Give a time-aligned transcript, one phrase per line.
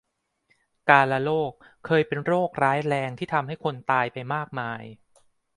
[0.89, 1.51] กาฬโรค
[1.85, 4.83] เคยเป็นโรคร้ายแรงที่ทำให้คนตายไปมากมาย